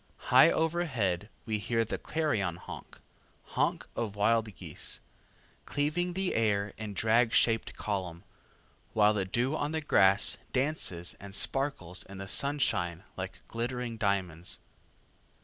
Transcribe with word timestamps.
High 0.31 0.49
overhead 0.49 1.29
we 1.45 1.59
hear 1.59 1.85
the 1.85 1.99
clarion 1.99 2.55
honk, 2.55 2.99
honk 3.43 3.85
of 3.95 4.15
wild 4.15 4.55
geese, 4.55 4.99
cleaving 5.65 6.13
the 6.13 6.33
air 6.33 6.73
in 6.79 6.95
drag 6.95 7.33
shaped 7.33 7.75
column, 7.75 8.23
while 8.93 9.13
the 9.13 9.25
dew 9.25 9.55
on 9.55 9.73
the 9.73 9.79
grass 9.81 10.37
dances 10.53 11.15
and 11.19 11.35
sparkles 11.35 12.01
in 12.01 12.17
the 12.17 12.27
sunshine 12.27 13.03
like 13.15 13.41
glittering 13.47 13.97
diamonds. 13.97 14.57